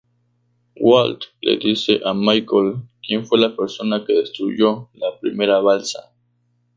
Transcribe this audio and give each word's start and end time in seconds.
Walt 0.77 1.25
le 1.43 1.57
dice 1.59 2.01
a 2.03 2.15
Michael 2.15 2.87
quien 3.03 3.23
fue 3.23 3.37
la 3.37 3.55
persona 3.55 4.03
que 4.03 4.13
destruyó 4.13 4.89
la 4.95 5.19
primera 5.19 5.59
balsa. 5.59 6.11